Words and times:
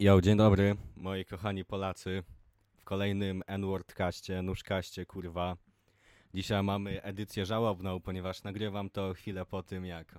Yo, 0.00 0.20
dzień 0.20 0.36
dobry, 0.36 0.76
moi 0.96 1.24
kochani 1.24 1.64
Polacy. 1.64 2.22
W 2.76 2.84
kolejnym 2.84 3.42
N-Wordkaście, 3.46 4.42
nóżkaście, 4.42 5.06
kurwa. 5.06 5.56
Dzisiaj 6.34 6.62
mamy 6.62 7.02
edycję 7.02 7.46
żałobną, 7.46 8.00
ponieważ 8.00 8.42
nagrywam 8.42 8.90
to 8.90 9.14
chwilę 9.14 9.46
po 9.46 9.62
tym, 9.62 9.84
jak, 9.84 10.18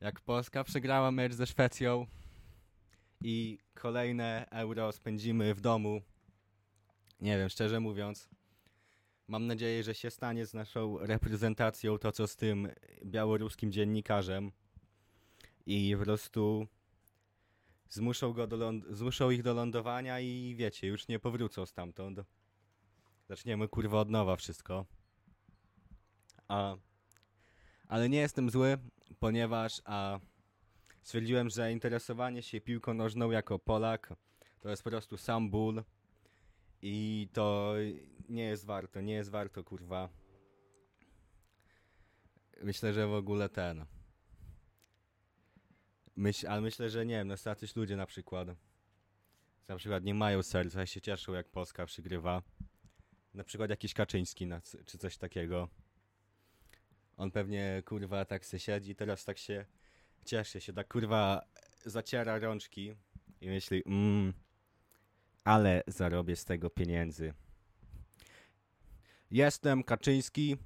jak 0.00 0.20
Polska 0.20 0.64
przegrała 0.64 1.10
mecz 1.10 1.32
ze 1.32 1.46
Szwecją 1.46 2.06
i 3.20 3.58
kolejne 3.74 4.46
euro 4.50 4.92
spędzimy 4.92 5.54
w 5.54 5.60
domu. 5.60 6.00
Nie 7.20 7.38
wiem, 7.38 7.48
szczerze 7.48 7.80
mówiąc, 7.80 8.28
mam 9.26 9.46
nadzieję, 9.46 9.82
że 9.82 9.94
się 9.94 10.10
stanie 10.10 10.46
z 10.46 10.54
naszą 10.54 10.98
reprezentacją 10.98 11.98
to, 11.98 12.12
co 12.12 12.26
z 12.26 12.36
tym 12.36 12.68
białoruskim 13.04 13.72
dziennikarzem 13.72 14.52
i 15.66 15.96
po 15.98 16.04
prostu 16.04 16.66
zmuszą, 17.88 18.32
go 18.32 18.46
do 18.46 18.56
ląd- 18.56 18.84
zmuszą 18.90 19.30
ich 19.30 19.42
do 19.42 19.54
lądowania 19.54 20.20
i 20.20 20.54
wiecie, 20.58 20.86
już 20.86 21.08
nie 21.08 21.18
powrócą 21.18 21.66
stamtąd. 21.66 22.20
Zaczniemy 23.28 23.68
kurwa 23.68 24.00
od 24.00 24.10
nowa 24.10 24.36
wszystko. 24.36 24.86
A, 26.48 26.76
ale 27.88 28.08
nie 28.08 28.18
jestem 28.18 28.50
zły, 28.50 28.78
ponieważ 29.20 29.82
a, 29.84 30.18
stwierdziłem, 31.02 31.50
że 31.50 31.72
interesowanie 31.72 32.42
się 32.42 32.60
piłką 32.60 32.94
nożną 32.94 33.30
jako 33.30 33.58
Polak 33.58 34.14
to 34.60 34.70
jest 34.70 34.82
po 34.82 34.90
prostu 34.90 35.16
sam 35.16 35.50
ból 35.50 35.84
i 36.82 37.28
to 37.32 37.74
nie 38.28 38.42
jest 38.42 38.64
warto, 38.66 39.00
nie 39.00 39.12
jest 39.12 39.30
warto 39.30 39.64
kurwa. 39.64 40.08
Myślę, 42.62 42.92
że 42.92 43.06
w 43.06 43.14
ogóle 43.14 43.48
ten. 43.48 43.86
Myśl, 46.18 46.48
ale 46.48 46.60
myślę, 46.60 46.90
że 46.90 47.06
nie 47.06 47.14
wiem, 47.14 47.28
no 47.28 47.34
jacyś 47.46 47.76
ludzie 47.76 47.96
na 47.96 48.06
przykład. 48.06 48.48
Na 49.68 49.76
przykład 49.76 50.04
nie 50.04 50.14
mają 50.14 50.42
serca 50.42 50.82
i 50.82 50.86
się 50.86 51.00
cieszą 51.00 51.32
jak 51.32 51.48
Polska 51.48 51.86
przygrywa. 51.86 52.42
Na 53.34 53.44
przykład 53.44 53.70
jakiś 53.70 53.94
Kaczyński 53.94 54.46
na, 54.46 54.60
czy 54.86 54.98
coś 54.98 55.16
takiego. 55.16 55.68
On 57.16 57.30
pewnie 57.30 57.82
kurwa 57.86 58.24
tak 58.24 58.46
se 58.46 58.58
siedzi, 58.58 58.94
teraz 58.94 59.24
tak 59.24 59.38
się 59.38 59.64
cieszy 60.24 60.60
się, 60.60 60.72
tak 60.72 60.88
kurwa 60.88 61.42
zaciera 61.84 62.38
rączki 62.38 62.94
i 63.40 63.48
myśli, 63.48 63.82
mmm, 63.86 64.32
ale 65.44 65.82
zarobię 65.86 66.36
z 66.36 66.44
tego 66.44 66.70
pieniędzy. 66.70 67.34
Jestem 69.30 69.84
Kaczyński. 69.84 70.56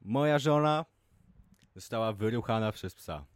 Moja 0.00 0.38
żona 0.38 0.84
została 1.74 2.12
wyruchana 2.12 2.72
przez 2.72 2.94
psa. 2.94 3.33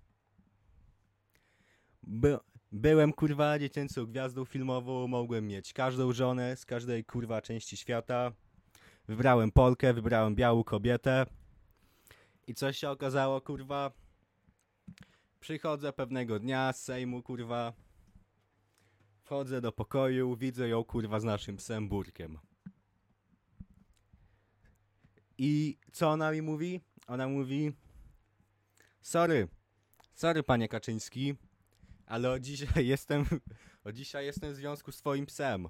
By, 2.11 2.39
byłem 2.73 3.13
kurwa 3.13 3.59
dziecięcą 3.59 4.07
gwiazdą 4.07 4.45
filmową, 4.45 5.09
mogłem 5.09 5.47
mieć 5.47 5.73
każdą 5.73 6.13
żonę 6.13 6.57
z 6.57 6.67
każdej 6.67 7.05
kurwa 7.05 7.43
części 7.43 7.77
świata. 7.77 8.33
Wybrałem 9.09 9.53
Polkę, 9.53 9.95
wybrałem 9.95 10.35
białą 10.35 10.65
kobietę. 10.65 11.27
I 12.47 12.55
coś 12.55 12.79
się 12.79 12.91
okazało, 12.91 13.41
kurwa. 13.41 13.93
Przychodzę 15.41 15.93
pewnego 15.93 16.39
dnia 16.39 16.73
z 16.73 16.83
Sejmu, 16.83 17.23
kurwa. 17.23 17.73
Wchodzę 19.23 19.61
do 19.61 19.73
pokoju, 19.73 20.37
widzę 20.37 20.69
ją, 20.69 20.85
kurwa, 20.85 21.21
z 21.21 21.25
naszym 21.25 21.57
psem 21.57 21.89
Burkiem. 21.89 22.39
I 25.39 25.79
co 25.93 26.11
ona 26.11 26.33
mi 26.33 26.43
mówi? 26.43 26.81
Ona 27.07 27.29
mówi... 27.29 27.73
Sorry, 29.01 29.49
sorry 30.15 30.43
panie 30.43 30.69
Kaczyński, 30.69 31.35
ale 32.09 32.31
od 32.31 32.43
dzisiaj 32.43 32.87
jestem, 32.95 33.27
od 33.85 33.95
dzisiaj 33.95 34.27
jestem 34.27 34.53
w 34.53 34.57
związku 34.57 34.93
z 34.93 34.97
twoim 34.97 35.27
psem. 35.27 35.69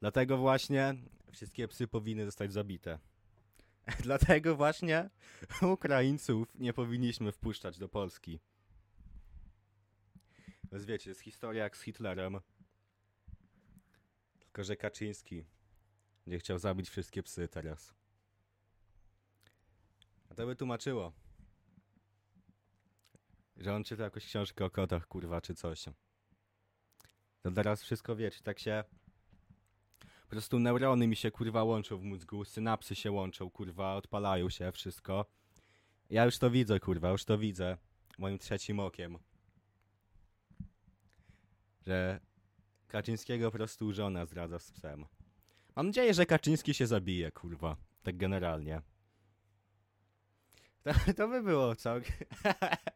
Dlatego 0.00 0.36
właśnie 0.36 0.94
wszystkie 1.32 1.68
psy 1.68 1.88
powinny 1.88 2.24
zostać 2.24 2.52
zabite. 2.52 2.98
Dlatego 4.02 4.56
właśnie 4.56 5.10
Ukraińców 5.62 6.54
nie 6.54 6.72
powinniśmy 6.72 7.32
wpuszczać 7.32 7.78
do 7.78 7.88
Polski. 7.88 8.40
Więc 10.72 10.84
wiecie, 10.84 11.10
jest 11.10 11.20
historia 11.20 11.64
jak 11.64 11.76
z 11.76 11.82
Hitlerem. 11.82 12.40
Tylko, 14.38 14.64
że 14.64 14.76
Kaczyński 14.76 15.44
nie 16.26 16.38
chciał 16.38 16.58
zabić 16.58 16.88
wszystkie 16.88 17.22
psy 17.22 17.48
teraz. 17.48 17.94
A 20.30 20.34
to 20.34 20.46
by 20.46 20.56
tłumaczyło, 20.56 21.12
że 23.56 23.74
on 23.74 23.84
czyta 23.84 24.04
jakąś 24.04 24.26
książkę 24.26 24.64
o 24.64 24.70
kotach, 24.70 25.06
kurwa, 25.06 25.40
czy 25.40 25.54
coś. 25.54 25.84
To 27.42 27.50
teraz 27.50 27.82
wszystko 27.82 28.16
wiecie, 28.16 28.40
tak 28.42 28.58
się... 28.58 28.84
Po 30.00 30.30
prostu 30.30 30.58
neurony 30.58 31.06
mi 31.06 31.16
się, 31.16 31.30
kurwa, 31.30 31.64
łączą 31.64 31.98
w 31.98 32.02
mózgu, 32.02 32.44
synapsy 32.44 32.94
się 32.94 33.10
łączą, 33.10 33.50
kurwa, 33.50 33.94
odpalają 33.94 34.50
się, 34.50 34.72
wszystko. 34.72 35.26
Ja 36.10 36.24
już 36.24 36.38
to 36.38 36.50
widzę, 36.50 36.80
kurwa, 36.80 37.10
już 37.10 37.24
to 37.24 37.38
widzę 37.38 37.76
moim 38.18 38.38
trzecim 38.38 38.80
okiem. 38.80 39.18
Że 41.86 42.20
Kaczyńskiego 42.88 43.50
po 43.50 43.56
prostu 43.56 43.92
żona 43.92 44.26
zdradza 44.26 44.58
z 44.58 44.72
psem. 44.72 45.06
Mam 45.76 45.86
nadzieję, 45.86 46.14
że 46.14 46.26
Kaczyński 46.26 46.74
się 46.74 46.86
zabije, 46.86 47.32
kurwa. 47.32 47.76
Tak 48.02 48.16
generalnie. 48.16 48.82
To, 50.82 50.92
to 51.16 51.28
by 51.28 51.42
było 51.42 51.74
całkiem... 51.74 52.16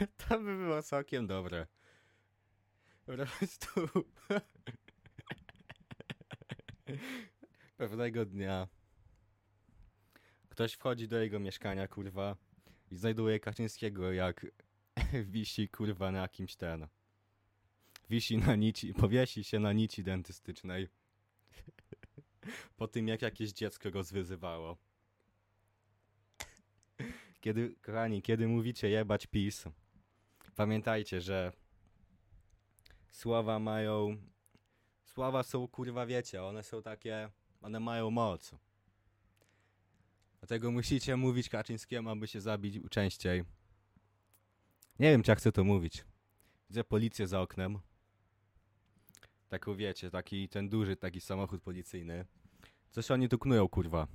to 0.28 0.38
by 0.38 0.56
było 0.56 0.82
całkiem 0.82 1.26
dobre. 1.26 1.66
Po 3.06 3.12
prostu... 3.12 3.88
Pewnego 7.76 8.24
dnia 8.24 8.68
ktoś 10.60 10.72
wchodzi 10.72 11.08
do 11.08 11.18
jego 11.22 11.40
mieszkania, 11.40 11.88
kurwa, 11.88 12.36
i 12.90 12.96
znajduje 12.96 13.40
Kaczyńskiego, 13.40 14.12
jak 14.12 14.46
wisi, 15.32 15.68
kurwa, 15.68 16.12
na 16.12 16.18
jakimś 16.18 16.56
ten... 16.56 16.86
Wisi 18.10 18.38
na 18.38 18.56
nici, 18.56 18.94
powiesi 18.94 19.44
się 19.44 19.58
na 19.58 19.72
nici 19.72 20.02
dentystycznej. 20.02 20.88
Po 22.76 22.88
tym, 22.88 23.08
jak 23.08 23.22
jakieś 23.22 23.52
dziecko 23.52 23.90
go 23.90 24.02
zwyzywało. 24.02 24.76
Kiedy, 27.40 27.74
kochani, 27.82 28.22
kiedy 28.22 28.48
mówicie 28.48 28.90
jebać 28.90 29.26
PiS, 29.26 29.64
pamiętajcie, 30.60 31.20
że 31.20 31.52
słowa 33.10 33.58
mają... 33.58 34.16
Słowa 35.04 35.42
są, 35.42 35.68
kurwa, 35.68 36.06
wiecie, 36.06 36.42
one 36.42 36.62
są 36.62 36.82
takie... 36.82 37.30
One 37.62 37.80
mają 37.80 38.10
moc. 38.10 38.54
Dlatego 40.40 40.70
musicie 40.70 41.16
mówić 41.16 41.48
Kaczyńskiemu, 41.48 42.10
aby 42.10 42.26
się 42.26 42.40
zabić 42.40 42.78
częściej. 42.90 43.44
Nie 44.98 45.10
wiem, 45.10 45.22
czy 45.22 45.30
ja 45.30 45.34
chcę 45.34 45.52
to 45.52 45.64
mówić. 45.64 46.04
Widzę 46.68 46.84
policję 46.84 47.26
za 47.26 47.40
oknem. 47.40 47.78
Taką, 49.48 49.74
wiecie, 49.74 50.10
taki, 50.10 50.48
ten 50.48 50.68
duży 50.68 50.96
taki 50.96 51.20
samochód 51.20 51.62
policyjny. 51.62 52.26
Coś 52.90 53.10
oni 53.10 53.28
tu 53.28 53.38
knują, 53.38 53.68
kurwa. 53.68 54.06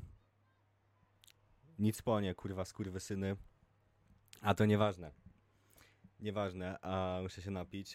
Nic 1.80 2.02
po 2.02 2.22
nie, 2.22 2.36
kurwa, 2.36 2.66
skurwysyny. 2.66 3.36
A 4.42 4.54
to 4.54 4.66
nieważne. 4.66 5.25
Nieważne, 6.26 6.80
a 6.82 7.20
muszę 7.22 7.42
się 7.42 7.52
napić. 7.52 7.94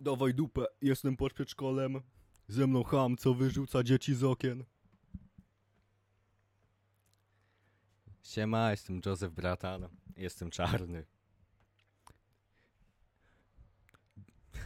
Dawaj 0.00 0.34
dupę, 0.34 0.64
jestem 0.82 1.16
pod 1.16 1.32
przedszkolem. 1.32 2.00
Ze 2.48 2.66
mną 2.66 2.84
ham, 2.84 3.16
co 3.16 3.34
wyrzuca 3.34 3.82
dzieci 3.82 4.14
z 4.14 4.24
okien. 4.24 4.64
Siema, 8.22 8.70
jestem 8.70 9.00
Józef 9.06 9.32
Bratan. 9.32 9.88
Jestem 10.16 10.50
czarny. 10.50 11.06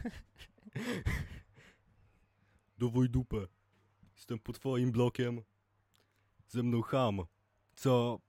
Dawaj 2.77 3.09
dupę. 3.09 3.47
Jestem 4.15 4.39
pod 4.39 4.59
twoim 4.59 4.91
blokiem. 4.91 5.41
Ze 6.47 6.63
mną 6.63 6.81
ham. 6.81 7.21
Co? 7.75 8.19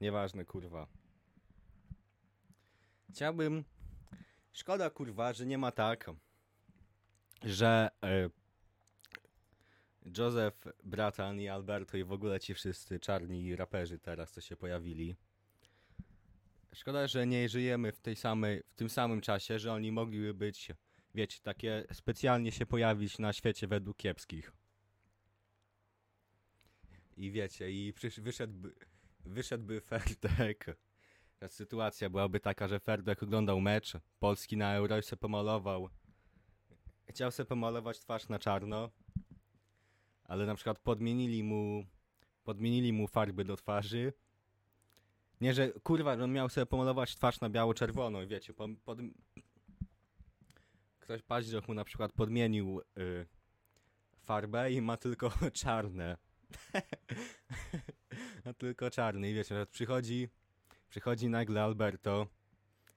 Nieważne, 0.00 0.44
kurwa. 0.44 0.86
Chciałbym... 3.10 3.64
Szkoda, 4.52 4.90
kurwa, 4.90 5.32
że 5.32 5.46
nie 5.46 5.58
ma 5.58 5.70
tak, 5.70 6.10
że 7.42 7.90
e, 8.02 8.30
Joseph 10.18 10.68
Bratan 10.84 11.40
i 11.40 11.48
Alberto 11.48 11.96
i 11.96 12.04
w 12.04 12.12
ogóle 12.12 12.40
ci 12.40 12.54
wszyscy 12.54 13.00
czarni 13.00 13.56
raperzy 13.56 13.98
teraz, 13.98 14.32
co 14.32 14.40
się 14.40 14.56
pojawili, 14.56 15.16
Szkoda, 16.74 17.06
że 17.06 17.26
nie 17.26 17.48
żyjemy 17.48 17.92
w 17.92 18.00
tej 18.00 18.16
samej, 18.16 18.62
w 18.68 18.74
tym 18.74 18.88
samym 18.88 19.20
czasie, 19.20 19.58
że 19.58 19.72
oni 19.72 19.92
mogliby 19.92 20.34
być, 20.34 20.68
wiecie, 21.14 21.38
takie 21.42 21.84
specjalnie 21.92 22.52
się 22.52 22.66
pojawić 22.66 23.18
na 23.18 23.32
świecie 23.32 23.66
według 23.66 23.96
kiepskich. 23.96 24.52
I 27.16 27.30
wiecie, 27.30 27.70
i 27.70 27.92
wyszedłby, 28.18 28.74
wyszedłby 29.24 29.80
Ferdek. 29.80 30.76
Ta 31.38 31.48
sytuacja 31.48 32.10
byłaby 32.10 32.40
taka, 32.40 32.68
że 32.68 32.80
Ferdek 32.80 33.22
oglądał 33.22 33.60
mecz 33.60 33.92
Polski 34.18 34.56
na 34.56 34.74
Euro 34.74 34.98
i 34.98 35.02
se 35.02 35.16
pomalował. 35.16 35.88
Chciał 37.08 37.30
se 37.30 37.44
pomalować 37.44 38.00
twarz 38.00 38.28
na 38.28 38.38
czarno, 38.38 38.90
ale 40.24 40.46
na 40.46 40.54
przykład 40.54 40.78
podmienili 40.78 41.44
mu, 41.44 41.86
podmienili 42.44 42.92
mu 42.92 43.08
farby 43.08 43.44
do 43.44 43.56
twarzy. 43.56 44.12
Nie, 45.42 45.54
że 45.54 45.68
kurwa, 45.68 46.12
on 46.12 46.32
miał 46.32 46.48
sobie 46.48 46.66
pomalować 46.66 47.16
twarz 47.16 47.40
na 47.40 47.50
biało-czerwoną, 47.50 48.22
i 48.22 48.26
wiecie, 48.26 48.54
pod, 48.54 48.70
pod... 48.84 48.98
ktoś 51.00 51.22
paździoch 51.22 51.68
mu 51.68 51.74
na 51.74 51.84
przykład 51.84 52.12
podmienił 52.12 52.80
y, 52.98 53.26
farbę 54.24 54.72
i 54.72 54.80
ma 54.80 54.96
tylko 54.96 55.32
czarne. 55.62 56.16
ma 58.44 58.52
tylko 58.52 58.90
czarny 58.90 59.30
i 59.30 59.34
wiecie, 59.34 59.66
przychodzi, 59.70 60.28
przychodzi 60.88 61.28
nagle 61.28 61.62
Alberto, 61.62 62.26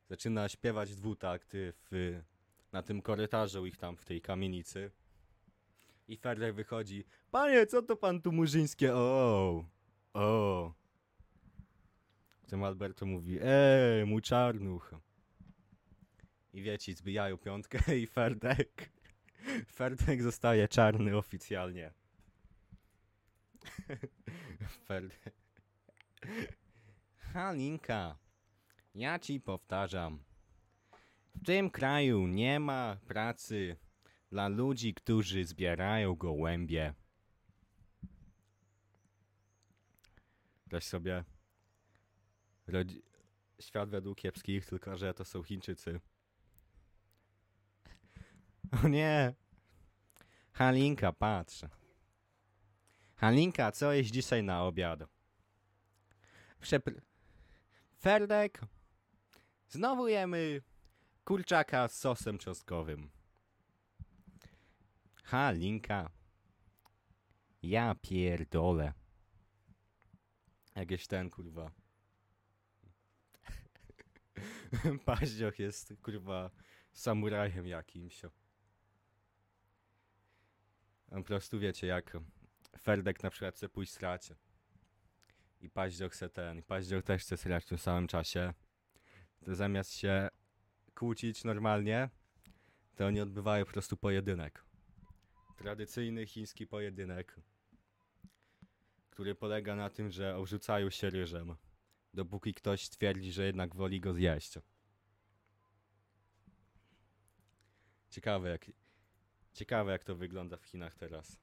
zaczyna 0.10 0.50
śpiewać 0.50 0.96
dwutakty 0.96 1.74
w, 1.92 2.22
na 2.72 2.84
tym 2.84 3.02
korytarzu 3.02 3.66
ich 3.66 3.78
tam 3.78 3.98
w 3.98 4.06
tej 4.06 4.22
kamienicy. 4.22 4.92
I 6.08 6.18
Ferrer 6.18 6.56
wychodzi, 6.56 7.06
panie, 7.32 7.68
co 7.68 7.82
to 7.82 7.96
pan 7.96 8.22
tu 8.22 8.32
murzyńskie? 8.32 8.96
O, 8.96 9.66
o. 10.14 10.85
Potem 12.46 12.64
Alberto 12.64 13.06
mówi, 13.06 13.40
ej, 13.42 14.06
mu 14.06 14.22
czarnuch. 14.22 14.96
I 16.54 16.62
wiecie, 16.62 16.96
zbijają 16.96 17.38
piątkę 17.38 17.80
i 18.02 18.08
Ferdek, 18.08 18.92
Ferdek 19.74 20.24
zostaje 20.24 20.68
czarny 20.68 21.18
oficjalnie. 21.18 21.94
Ferdek. 24.88 25.34
Halinka, 27.18 28.18
ja 28.96 29.20
ci 29.20 29.42
powtarzam. 29.42 30.24
W 31.36 31.46
tym 31.46 31.70
kraju 31.70 32.28
nie 32.28 32.60
ma 32.60 32.98
pracy 33.08 33.78
dla 34.30 34.48
ludzi, 34.48 34.94
którzy 34.94 35.46
zbierają 35.46 36.16
gołębie. 36.16 36.94
Weź 40.68 40.84
sobie 40.84 41.24
rodzi- 42.68 43.02
świat 43.60 43.90
według 43.90 44.18
kiepskich, 44.18 44.66
tylko 44.66 44.98
że 44.98 45.14
to 45.14 45.26
są 45.26 45.44
Chińczycy. 45.44 46.00
O 48.84 48.88
nie! 48.88 49.34
Halinka, 50.54 51.12
patrz. 51.14 51.62
Halinka, 53.16 53.72
co 53.72 53.94
jest 53.94 54.12
dzisiaj 54.12 54.44
na 54.44 54.64
obiad? 54.64 55.00
Przepr... 56.62 57.02
Ferdek? 58.00 58.62
Znowu 59.70 60.08
jemy 60.08 60.62
kurczaka 61.26 61.88
z 61.88 62.00
sosem 62.00 62.38
czosnkowym. 62.38 63.10
Halinka. 65.24 66.10
Ja 67.64 67.96
pierdolę. 67.96 68.94
Jakieś 70.76 71.08
ten, 71.08 71.30
kurwa. 71.30 71.72
Paździoch 75.06 75.60
jest, 75.60 75.94
kurwa, 76.02 76.52
samurajem 76.92 77.68
jakimś. 77.68 78.22
Po 81.10 81.24
prostu 81.24 81.60
wiecie, 81.60 81.88
jak 81.88 82.18
Ferdek 82.82 83.24
na 83.24 83.30
przykład 83.30 83.56
chce 83.56 83.70
pójść 83.70 83.94
srać. 83.94 84.30
I 85.62 85.70
Paździoch 85.70 86.14
chce 86.14 86.30
ten, 86.30 86.58
i 86.58 86.64
Paździoch 86.64 87.04
też 87.04 87.22
chce 87.22 87.38
srać 87.38 87.64
w 87.64 87.68
tym 87.68 87.78
samym 87.78 88.08
czasie. 88.08 88.54
To 89.46 89.56
zamiast 89.56 89.94
się 89.94 90.30
kłócić 90.96 91.44
normalnie, 91.44 92.10
to 92.96 93.06
oni 93.06 93.22
odbywają 93.22 93.66
po 93.66 93.72
prostu 93.72 93.98
pojedynek. 93.98 94.66
Tradycyjny 95.58 96.26
chiński 96.26 96.68
pojedynek, 96.68 97.36
który 99.10 99.36
polega 99.36 99.76
na 99.76 99.90
tym, 99.90 100.10
że 100.12 100.38
orzucają 100.38 100.90
się 100.90 101.10
ryżem, 101.10 101.56
dopóki 102.16 102.54
ktoś 102.54 102.86
stwierdzi, 102.86 103.32
że 103.32 103.46
jednak 103.46 103.76
woli 103.76 104.00
go 104.00 104.14
zjeść. 104.14 104.54
Ciekawe 108.10 108.50
jak, 108.50 108.66
ciekawe 109.54 109.92
jak 109.92 110.04
to 110.04 110.16
wygląda 110.16 110.58
w 110.58 110.66
Chinach 110.66 110.96
teraz. 110.96 111.40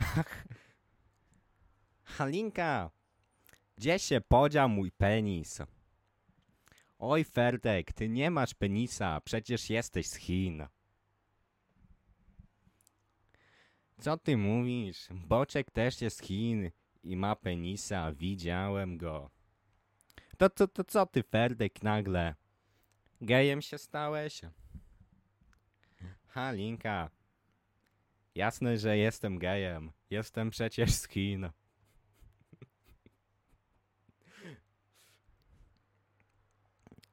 Halinka, 2.04 2.90
gdzie 3.76 3.98
się 3.98 4.20
podział 4.20 4.68
mój 4.68 4.92
penis? 4.92 5.58
Oj, 6.98 7.24
Ferdek, 7.24 7.92
ty 7.92 8.08
nie 8.08 8.30
masz 8.30 8.54
penisa, 8.54 9.20
przecież 9.20 9.70
jesteś 9.70 10.06
z 10.06 10.14
Chin. 10.14 10.66
Co 14.04 14.16
ty 14.16 14.36
mówisz? 14.36 15.08
Boczek 15.10 15.70
też 15.70 16.00
jest 16.00 16.22
Chin 16.22 16.70
i 17.02 17.16
ma 17.16 17.36
penisa, 17.36 18.12
widziałem 18.12 18.98
go. 18.98 19.30
To, 20.38 20.50
to, 20.50 20.68
to 20.68 20.84
co 20.84 21.06
ty, 21.06 21.22
Ferdek, 21.22 21.82
nagle? 21.82 22.34
Gejem 23.20 23.62
się 23.62 23.78
stałeś? 23.78 24.40
Halinka. 26.26 27.10
Jasne, 28.34 28.78
że 28.78 28.96
jestem 28.96 29.38
gejem. 29.38 29.92
Jestem 30.10 30.50
przecież 30.50 30.92
z 30.94 31.08
Chin. 31.08 31.50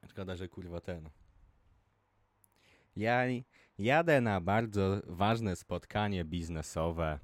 Szkoda, 0.08 0.36
że 0.36 0.48
kurwa 0.48 0.80
ten. 0.80 1.10
Ja 2.96 3.26
jadę 3.78 4.20
na 4.20 4.40
bardzo 4.40 5.00
ważne 5.06 5.56
spotkanie 5.56 6.24
biznesowe. 6.24 7.18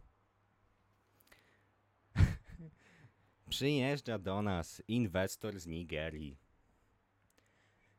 Przyjeżdża 3.51 4.19
do 4.19 4.43
nas 4.43 4.83
inwestor 4.89 5.61
z 5.61 5.67
Nigerii. 5.67 6.39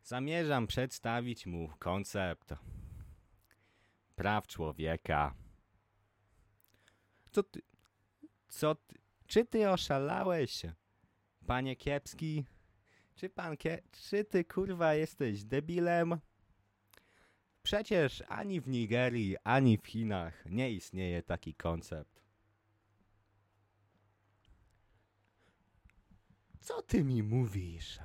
Zamierzam 0.03 0.67
przedstawić 0.67 1.45
mu 1.45 1.69
koncept 1.79 2.53
praw 4.15 4.47
człowieka. 4.47 5.33
Co 7.31 7.43
ty? 7.43 7.62
Co 8.47 8.75
ty? 8.75 8.95
Czy 9.27 9.45
ty 9.45 9.69
oszalałeś, 9.69 10.65
panie 11.45 11.75
kiepski? 11.75 12.45
Czy 13.15 13.29
pan. 13.29 13.55
Czy 13.91 14.23
ty 14.23 14.45
kurwa 14.45 14.93
jesteś 14.93 15.43
debilem? 15.43 16.19
Przecież 17.69 18.23
ani 18.27 18.61
w 18.61 18.67
Nigerii, 18.67 19.38
ani 19.43 19.77
w 19.77 19.88
Chinach 19.88 20.45
nie 20.45 20.71
istnieje 20.71 21.23
taki 21.23 21.53
koncept. 21.53 22.21
Co 26.59 26.81
ty 26.81 27.03
mi 27.03 27.23
mówisz? 27.23 27.99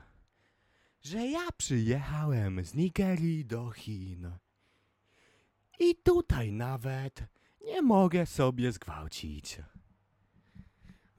Że 1.02 1.26
ja 1.26 1.52
przyjechałem 1.56 2.64
z 2.64 2.74
Nigerii 2.74 3.44
do 3.44 3.70
Chin. 3.70 4.30
I 5.78 5.94
tutaj 5.94 6.52
nawet 6.52 7.24
nie 7.60 7.82
mogę 7.82 8.26
sobie 8.26 8.72
zgwałcić. 8.72 9.58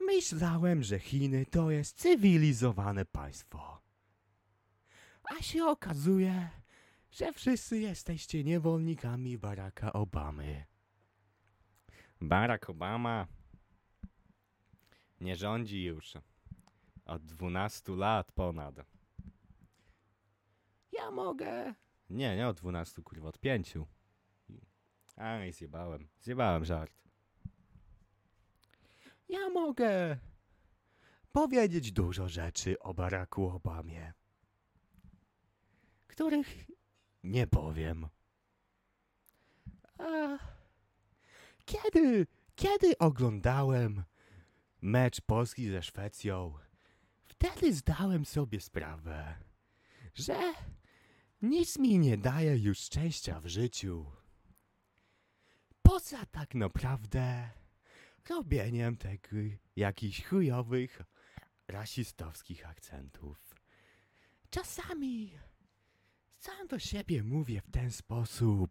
Myślałem, 0.00 0.82
że 0.82 0.98
Chiny 0.98 1.46
to 1.46 1.70
jest 1.70 1.98
cywilizowane 1.98 3.04
państwo. 3.04 3.82
A 5.24 5.42
się 5.42 5.64
okazuje, 5.64 6.50
że 7.16 7.32
wszyscy 7.32 7.78
jesteście 7.78 8.44
niewolnikami 8.44 9.38
Baracka 9.38 9.92
Obamy. 9.92 10.64
Barack 12.20 12.70
Obama 12.70 13.26
nie 15.20 15.36
rządzi 15.36 15.84
już 15.84 16.12
od 17.04 17.24
12 17.24 17.92
lat 17.92 18.32
ponad. 18.32 18.74
Ja 20.92 21.10
mogę. 21.10 21.74
Nie, 22.10 22.36
nie 22.36 22.48
od 22.48 22.56
12, 22.56 23.02
kurwa, 23.02 23.28
od 23.28 23.38
5. 23.38 23.74
Aj, 25.16 25.52
zjebałem. 25.52 26.08
Zjebałem 26.20 26.64
żart. 26.64 26.92
Ja 29.28 29.48
mogę 29.48 30.18
powiedzieć 31.32 31.92
dużo 31.92 32.28
rzeczy 32.28 32.78
o 32.78 32.94
Baracku 32.94 33.50
Obamie, 33.50 34.12
których 36.06 36.75
nie 37.26 37.46
powiem. 37.46 38.08
A 39.98 40.38
kiedy, 41.64 42.26
kiedy 42.54 42.98
oglądałem 42.98 44.04
mecz 44.80 45.20
Polski 45.20 45.70
ze 45.70 45.82
Szwecją, 45.82 46.54
wtedy 47.24 47.74
zdałem 47.74 48.24
sobie 48.24 48.60
sprawę, 48.60 49.34
że 50.14 50.54
nic 51.42 51.78
mi 51.78 51.98
nie 51.98 52.18
daje 52.18 52.56
już 52.58 52.78
szczęścia 52.78 53.40
w 53.40 53.46
życiu. 53.46 54.06
Poza 55.82 56.26
tak 56.26 56.54
naprawdę 56.54 57.50
robieniem 58.28 58.96
tych 58.96 59.20
jakichś 59.76 60.24
chujowych, 60.24 61.02
rasistowskich 61.68 62.68
akcentów. 62.68 63.54
Czasami 64.50 65.38
sam 66.46 66.66
do 66.66 66.78
siebie 66.78 67.22
mówię 67.22 67.60
w 67.60 67.70
ten 67.70 67.90
sposób 67.90 68.70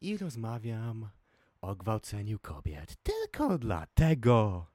i 0.00 0.18
rozmawiam 0.18 1.08
o 1.60 1.76
gwałceniu 1.76 2.38
kobiet 2.38 2.96
tylko 3.02 3.58
dlatego, 3.58 4.66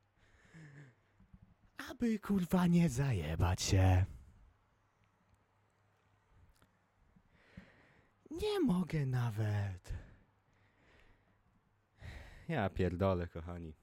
aby 1.91 2.19
kurwa 2.19 2.67
nie 2.67 2.89
zajebać 2.89 3.61
się. 3.61 4.05
Nie 8.31 8.59
mogę 8.59 9.05
nawet. 9.05 9.93
Ja 12.47 12.69
pierdolę, 12.69 13.27
kochani. 13.27 13.73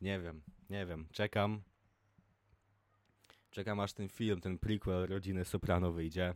Nie 0.00 0.20
wiem, 0.20 0.42
nie 0.70 0.86
wiem. 0.86 1.08
Czekam. 1.12 1.62
Czekam 3.52 3.80
aż 3.80 3.92
ten 3.92 4.08
film, 4.08 4.40
ten 4.40 4.58
prequel 4.58 5.06
Rodziny 5.06 5.44
Soprano 5.44 5.92
wyjdzie. 5.92 6.34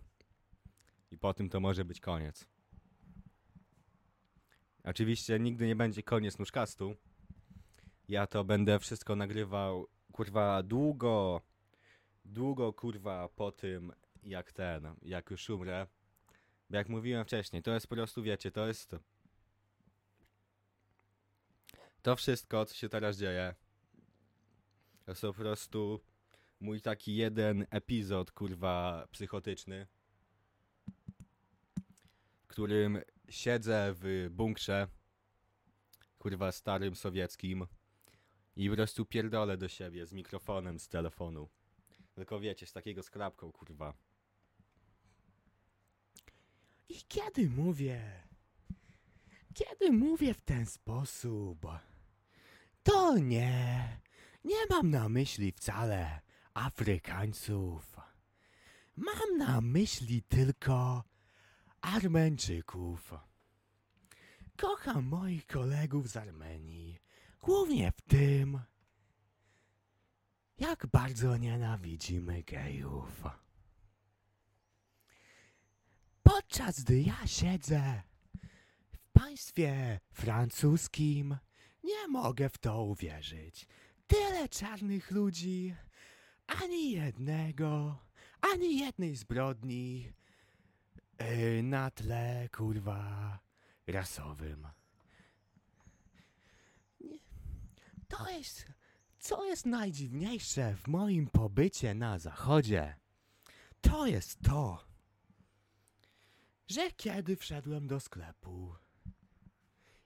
I 1.11 1.19
po 1.19 1.35
tym 1.35 1.49
to 1.49 1.61
może 1.61 1.85
być 1.85 2.01
koniec. 2.01 2.47
Oczywiście 4.85 5.39
nigdy 5.39 5.67
nie 5.67 5.77
będzie 5.77 6.03
koniec 6.03 6.39
nóżkastu. 6.39 6.97
Ja 8.09 8.27
to 8.27 8.45
będę 8.45 8.79
wszystko 8.79 9.17
nagrywał, 9.17 9.89
kurwa, 10.13 10.63
długo, 10.63 11.41
długo, 12.25 12.73
kurwa, 12.73 13.29
po 13.29 13.53
tym, 13.53 13.93
jak 14.23 14.53
ten, 14.53 14.95
jak 15.03 15.31
już 15.31 15.51
umrę. 15.51 15.87
Bo 16.71 16.77
jak 16.77 16.89
mówiłem 16.89 17.25
wcześniej, 17.25 17.63
to 17.63 17.75
jest 17.75 17.87
po 17.87 17.95
prostu, 17.95 18.23
wiecie, 18.23 18.51
to 18.51 18.67
jest... 18.67 18.97
To 22.03 22.17
wszystko, 22.17 22.65
co 22.65 22.75
się 22.75 22.89
teraz 22.89 23.19
dzieje, 23.19 23.55
to 25.05 25.15
są 25.15 25.29
po 25.29 25.39
prostu 25.39 26.01
mój 26.61 26.81
taki 26.81 27.17
jeden 27.17 27.67
epizod, 27.71 28.33
kurwa, 28.33 29.07
psychotyczny, 29.11 29.87
w 32.39 32.47
którym 32.47 32.99
siedzę 33.29 33.95
w 33.95 34.29
bunkrze, 34.31 34.89
kurwa, 36.19 36.53
starym 36.53 36.97
sowieckim 36.97 37.67
i 38.57 38.71
po 38.71 38.77
prostu 38.77 39.05
pierdolę 39.05 39.57
do 39.57 39.69
siebie 39.69 40.07
z 40.07 40.13
mikrofonem 40.13 40.79
z 40.79 40.89
telefonu. 40.89 41.49
Tylko 42.15 42.41
wiecie, 42.41 42.67
z 42.67 42.73
takiego 42.73 43.03
skrapką, 43.03 43.53
kurwa. 43.53 43.95
I 46.89 46.95
kiedy 47.09 47.51
mówię, 47.51 48.23
kiedy 49.55 49.93
mówię 49.93 50.35
w 50.35 50.43
ten 50.43 50.67
sposób, 50.67 51.67
to 52.83 53.19
nie, 53.19 54.01
nie 54.45 54.67
mam 54.71 54.91
na 54.91 55.09
myśli 55.09 55.53
wcale 55.53 56.26
Afrykańców. 56.57 57.97
Mam 58.97 59.39
na 59.39 59.61
myśli 59.61 60.23
tylko 60.23 61.05
Armeńczyków. 61.81 63.15
Kocham 64.57 65.05
moich 65.05 65.47
kolegów 65.47 66.09
z 66.09 66.17
Armenii, 66.17 66.99
głównie 67.41 67.93
w 67.93 68.01
tym, 68.01 68.61
jak 70.59 70.87
bardzo 70.87 71.37
nienawidzimy 71.37 72.43
gejów. 72.43 73.23
Podczas 76.23 76.83
gdy 76.83 77.01
ja 77.01 77.27
siedzę 77.27 78.03
w 78.93 78.99
państwie 79.13 80.01
francuskim, 80.13 81.37
nie 81.85 82.09
mogę 82.09 82.49
w 82.49 82.59
to 82.59 82.83
uwierzyć. 82.83 83.67
Tyle 84.07 84.49
czarnych 84.49 85.11
ludzi, 85.11 85.75
ani 86.47 86.93
jednego, 86.93 87.99
ani 88.41 88.79
jednej 88.79 89.17
zbrodni 89.17 90.13
yy, 91.21 91.63
na 91.63 91.91
tle 91.91 92.49
kurwa 92.53 93.39
rasowym. 93.87 94.69
Nie, 97.01 97.19
to 98.09 98.31
jest, 98.31 98.67
co 99.19 99.45
jest 99.45 99.67
najdziwniejsze 99.67 100.77
w 100.77 100.89
moim 100.89 101.27
pobycie 101.27 101.95
na 101.95 102.19
zachodzie, 102.19 102.97
to 103.81 104.07
jest 104.07 104.43
to, 104.43 104.87
że 106.69 106.91
kiedy 106.91 107.37
wszedłem 107.37 107.87
do 107.87 108.01
sklepu 108.01 108.75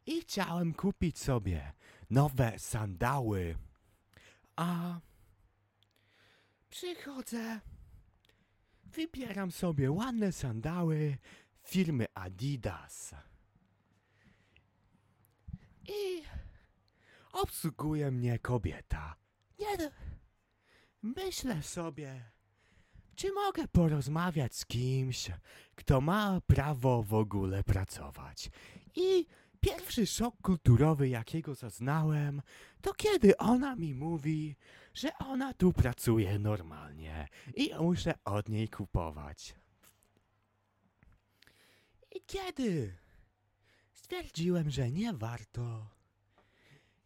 i 0.06 0.20
chciałem 0.20 0.74
kupić 0.74 1.18
sobie 1.18 1.72
nowe 2.10 2.58
sandały, 2.58 3.56
a 4.56 5.00
przychodzę, 6.70 7.60
wybieram 8.84 9.52
sobie 9.52 9.90
ładne 9.90 10.32
sandały 10.32 11.18
firmy 11.62 12.06
Adidas 12.14 13.14
i 15.88 16.22
obsługuje 17.32 18.10
mnie 18.10 18.38
kobieta. 18.38 19.16
Nie, 19.58 19.90
myślę 21.02 21.62
sobie, 21.62 22.30
czy 23.14 23.32
mogę 23.32 23.68
porozmawiać 23.68 24.56
z 24.56 24.66
kimś, 24.66 25.30
kto 25.74 26.00
ma 26.00 26.40
prawo 26.46 27.02
w 27.02 27.14
ogóle 27.14 27.64
pracować. 27.64 28.50
I 28.94 29.26
pierwszy 29.60 30.06
szok 30.06 30.34
kulturowy, 30.42 31.08
jakiego 31.08 31.54
zaznałem, 31.54 32.42
to 32.80 32.94
kiedy 32.94 33.36
ona 33.36 33.76
mi 33.76 33.94
mówi, 33.94 34.56
że 34.94 35.18
ona 35.18 35.54
tu 35.54 35.72
pracuje 35.72 36.38
normalnie 36.38 37.28
i 37.54 37.70
muszę 37.80 38.14
od 38.24 38.48
niej 38.48 38.68
kupować. 38.68 39.54
I 42.10 42.20
kiedy 42.26 42.96
stwierdziłem, 43.92 44.70
że 44.70 44.90
nie 44.90 45.12
warto, 45.12 45.90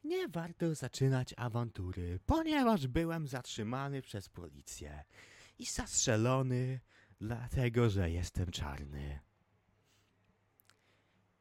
nie 0.05 0.29
warto 0.29 0.75
zaczynać 0.75 1.35
awantury, 1.37 2.21
ponieważ 2.27 2.87
byłem 2.87 3.29
zatrzymany 3.29 4.03
przez 4.03 4.29
policję 4.29 5.05
i 5.59 5.67
zastrzelony, 5.67 6.81
dlatego 7.21 7.91
że 7.91 8.11
jestem 8.11 8.51
czarny. 8.51 9.21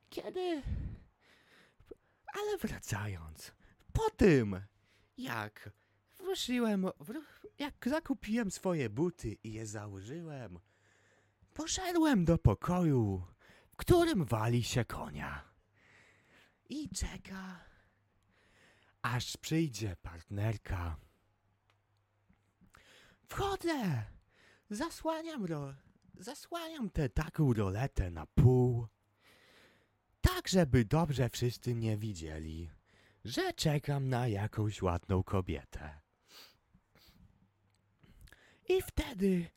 Kiedy. 0.10 0.62
Ale 2.34 2.58
wracając, 2.58 3.52
po 3.94 4.10
tym, 4.10 4.62
jak 5.18 5.70
wr- 6.36 7.22
jak 7.60 7.90
zakupiłem 7.90 8.52
swoje 8.52 8.90
buty 8.90 9.38
i 9.44 9.54
je 9.54 9.66
założyłem, 9.66 10.60
poszedłem 11.54 12.26
do 12.26 12.38
pokoju, 12.38 13.24
w 13.72 13.76
którym 13.76 14.26
wali 14.26 14.64
się 14.64 14.86
konia. 14.86 15.54
I 16.70 16.90
czeka, 16.90 17.60
aż 19.02 19.38
przyjdzie 19.38 19.96
partnerka. 20.02 20.98
Wchodzę, 23.28 24.04
zasłaniam, 24.70 25.46
ro, 25.46 25.74
zasłaniam 26.20 26.90
tę 26.90 27.10
taką 27.10 27.54
roletę 27.54 28.12
na 28.12 28.26
pół, 28.26 28.88
tak 30.22 30.48
żeby 30.48 30.86
dobrze 30.86 31.30
wszyscy 31.30 31.76
mnie 31.76 31.98
widzieli, 31.98 32.70
że 33.26 33.54
czekam 33.54 34.10
na 34.10 34.28
jakąś 34.28 34.82
ładną 34.82 35.24
kobietę. 35.24 36.03
I 38.70 38.82
wtedy 38.82 39.50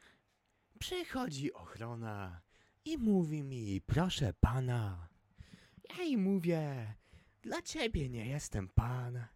przychodzi 0.79 1.53
ochrona 1.53 2.41
i 2.85 2.99
mówi 2.99 3.43
mi, 3.43 3.81
proszę 3.81 4.33
pana. 4.41 5.09
Ja 5.91 6.05
jej 6.05 6.17
mówię, 6.17 6.95
dla 7.43 7.63
ciebie 7.63 8.09
nie 8.09 8.27
jestem 8.27 8.69
pan, 8.69 9.27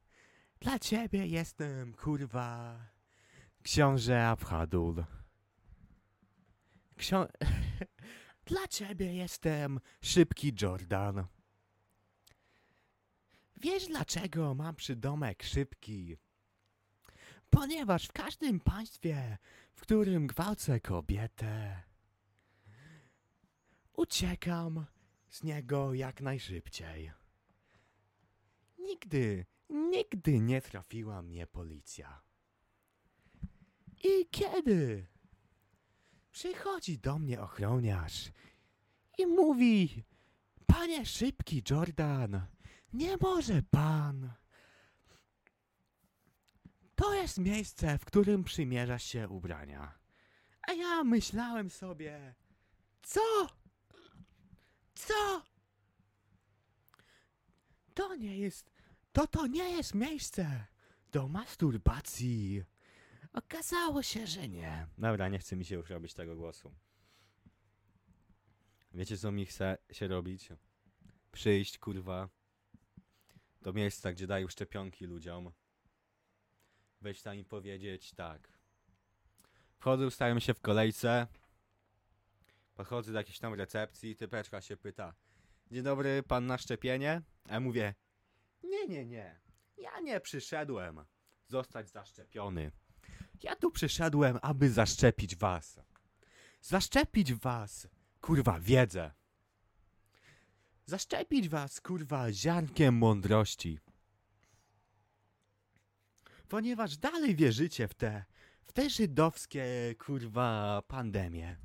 dla 0.61 0.79
ciebie 0.79 1.27
jestem 1.27 1.95
kurwa 1.95 2.79
książę 3.63 4.29
Abhadul. 4.29 5.05
Ksio... 6.97 7.29
Dla 8.45 8.69
ciebie 8.69 9.15
jestem 9.15 9.81
szybki 10.03 10.53
Jordan. 10.63 11.27
Wiesz 13.57 13.87
dlaczego 13.87 14.55
mam 14.55 14.75
przydomek 14.75 15.43
szybki? 15.43 16.17
Ponieważ 17.51 18.07
w 18.07 18.13
każdym 18.13 18.61
państwie, 18.61 19.39
w 19.75 19.81
którym 19.81 20.27
gwałcę 20.27 20.81
kobietę, 20.81 21.83
uciekam 23.97 24.87
z 25.29 25.43
niego 25.43 25.95
jak 25.95 26.21
najszybciej. 26.21 27.13
Nigdy 28.79 29.47
nigdy 29.71 30.41
nie 30.41 30.63
trafiła 30.63 31.23
mnie 31.23 31.47
policja. 31.47 32.23
I 34.05 34.27
kiedy 34.31 35.07
przychodzi 36.31 36.99
do 36.99 37.19
mnie 37.19 37.41
ochroniarz 37.41 38.33
i 39.19 39.27
mówi: 39.27 40.05
Panie 40.67 41.07
szybki 41.07 41.63
Jordan, 41.71 42.41
nie 42.93 43.17
może 43.17 43.63
pan. 43.63 44.33
To 47.01 47.15
jest 47.15 47.39
miejsce, 47.39 47.99
w 47.99 48.05
którym 48.05 48.45
przymierza 48.45 48.99
się 48.99 49.29
ubrania. 49.29 49.99
A 50.69 50.73
ja 50.73 51.05
myślałem 51.05 51.71
sobie: 51.71 52.35
Co? 53.03 53.47
Co? 54.95 55.43
To 57.95 58.17
nie 58.17 58.39
jest. 58.39 58.71
To 59.13 59.27
to 59.27 59.47
nie 59.47 59.71
jest 59.71 59.95
miejsce 59.95 60.67
do 61.13 61.29
masturbacji. 61.29 62.65
Okazało 63.33 64.03
się, 64.03 64.27
że 64.27 64.49
nie. 64.49 64.87
Dobra, 64.99 65.29
nie 65.29 65.39
chce 65.39 65.57
mi 65.57 65.65
się 65.65 65.75
już 65.75 65.91
robić 65.91 66.15
tego 66.15 66.37
głosu. 66.37 66.75
Wiecie, 68.95 69.19
co 69.19 69.33
mi 69.33 69.47
chce 69.47 69.79
się 69.93 70.09
robić? 70.09 70.49
Przyjść, 71.33 71.79
kurwa, 71.79 72.29
do 73.63 73.73
miejsca, 73.73 74.13
gdzie 74.13 74.27
dają 74.27 74.49
szczepionki 74.49 75.07
ludziom. 75.07 75.53
Wejść 77.01 77.23
tam 77.23 77.37
i 77.37 77.45
powiedzieć 77.45 78.13
tak. 78.15 78.53
Wchodzę, 79.79 80.07
ustawiam 80.07 80.41
się 80.41 80.55
w 80.55 80.61
kolejce. 80.61 81.27
Podchodzę 82.75 83.13
do 83.13 83.19
jakiejś 83.19 83.39
tam 83.39 83.55
recepcji, 83.55 84.17
typeczka 84.17 84.61
się 84.61 84.77
pyta. 84.77 85.15
Dzień 85.71 85.83
dobry, 85.83 86.23
pan 86.23 86.47
na 86.47 86.59
szczepienie? 86.59 87.23
A 87.49 87.53
ja 87.55 87.61
mówię, 87.61 87.95
nie, 88.65 88.87
nie, 88.87 89.07
nie. 89.07 89.41
Ja 89.77 90.01
nie 90.01 90.21
przyszedłem 90.21 91.05
zostać 91.47 91.89
zaszczepiony. 91.89 92.73
Ja 93.43 93.57
tu 93.57 93.71
przyszedłem, 93.71 94.39
aby 94.43 94.71
zaszczepić 94.71 95.37
was. 95.37 95.81
Zaszczepić 96.61 97.35
was, 97.35 97.89
kurwa, 98.21 98.61
wiedzę. 98.61 99.11
Zaszczepić 100.87 101.49
was, 101.49 101.81
kurwa, 101.81 102.33
ziarnkiem 102.33 102.95
mądrości. 102.95 103.79
Ponieważ 106.51 106.97
dalej 106.97 107.37
wierzycie 107.37 107.89
w 107.89 107.95
te, 107.95 108.25
w 108.65 108.73
te 108.73 108.91
żydowskie, 108.91 109.65
kurwa, 109.99 110.83
pandemie. 110.89 111.57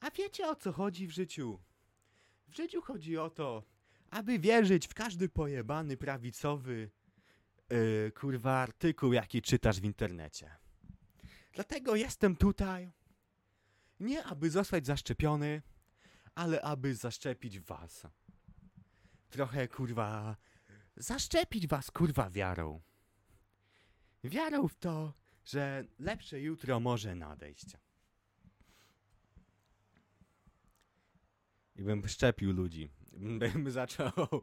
A 0.00 0.10
wiecie 0.10 0.48
o 0.48 0.56
co 0.56 0.72
chodzi 0.72 1.06
w 1.06 1.10
życiu? 1.10 1.58
W 2.48 2.56
życiu 2.56 2.82
chodzi 2.82 3.18
o 3.18 3.30
to, 3.30 3.62
aby 4.10 4.38
wierzyć 4.38 4.86
w 4.86 4.94
każdy 4.94 5.28
pojebany 5.28 5.96
prawicowy 5.96 6.90
yy, 7.70 8.12
kurwa 8.20 8.52
artykuł, 8.52 9.12
jaki 9.12 9.42
czytasz 9.42 9.80
w 9.80 9.84
internecie. 9.84 10.50
Dlatego 11.52 11.96
jestem 11.96 12.36
tutaj 12.36 12.92
nie 14.00 14.24
aby 14.24 14.50
zostać 14.50 14.86
zaszczepiony, 14.86 15.62
ale 16.34 16.62
aby 16.62 16.94
zaszczepić 16.94 17.60
was. 17.60 18.06
Trochę 19.30 19.68
kurwa 19.68 20.36
zaszczepić 20.96 21.66
was 21.66 21.90
kurwa 21.90 22.30
wiarą. 22.30 22.82
Wiarą 24.24 24.68
w 24.68 24.74
to, 24.74 25.14
że 25.44 25.84
lepsze 25.98 26.40
jutro 26.40 26.80
może 26.80 27.14
nadejść. 27.14 27.66
I 31.76 31.82
bym 31.82 32.08
szczepił 32.08 32.52
ludzi. 32.52 32.90
Bym 33.40 33.70
zaczął. 33.70 34.12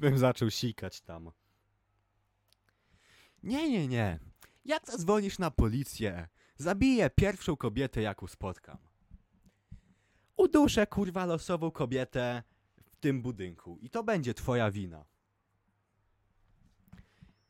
bym 0.00 0.18
zaczął 0.18 0.50
sikać 0.50 1.00
tam. 1.00 1.30
Nie, 3.42 3.70
nie, 3.70 3.88
nie. 3.88 4.18
Jak 4.64 4.86
zadzwonisz 4.86 5.38
na 5.38 5.50
policję, 5.50 6.28
zabiję 6.56 7.10
pierwszą 7.10 7.56
kobietę, 7.56 8.02
jaką 8.02 8.26
spotkam. 8.26 8.78
Uduszę 10.36 10.86
kurwa 10.86 11.26
losową 11.26 11.70
kobietę 11.70 12.42
tym 13.04 13.22
budynku 13.22 13.78
i 13.82 13.90
to 13.90 14.04
będzie 14.04 14.34
twoja 14.34 14.70
wina. 14.70 15.04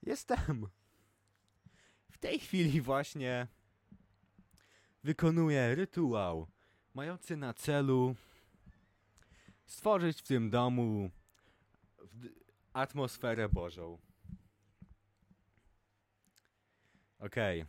Jestem. 0.03 0.67
W 2.11 2.19
tej 2.19 2.38
chwili 2.38 2.81
właśnie 2.81 3.47
wykonuję 5.05 5.75
rytuał 5.75 6.47
mający 6.95 7.37
na 7.37 7.55
celu 7.55 8.17
stworzyć 9.67 10.19
w 10.19 10.23
tym 10.23 10.51
domu 10.51 11.11
atmosferę 12.73 13.49
Bożą. 13.49 13.99
Okej. 17.19 17.64